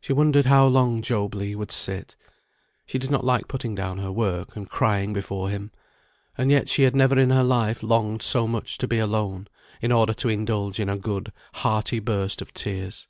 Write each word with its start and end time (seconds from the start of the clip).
She 0.00 0.14
wondered 0.14 0.46
how 0.46 0.64
long 0.64 1.02
Job 1.02 1.34
Legh 1.34 1.56
would 1.56 1.70
sit. 1.70 2.16
She 2.86 2.98
did 2.98 3.10
not 3.10 3.22
like 3.22 3.48
putting 3.48 3.74
down 3.74 3.98
her 3.98 4.10
work, 4.10 4.56
and 4.56 4.66
crying 4.66 5.12
before 5.12 5.50
him, 5.50 5.72
and 6.38 6.50
yet 6.50 6.70
she 6.70 6.84
had 6.84 6.96
never 6.96 7.18
in 7.18 7.28
her 7.28 7.44
life 7.44 7.82
longed 7.82 8.22
so 8.22 8.48
much 8.48 8.78
to 8.78 8.88
be 8.88 8.98
alone 8.98 9.48
in 9.82 9.92
order 9.92 10.14
to 10.14 10.30
indulge 10.30 10.80
in 10.80 10.88
a 10.88 10.96
good 10.96 11.34
hearty 11.56 11.98
burst 11.98 12.40
of 12.40 12.54
tears. 12.54 13.06